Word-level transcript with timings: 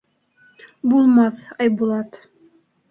—Булмаҫ, 0.93 1.47
Айбулат. 1.67 2.23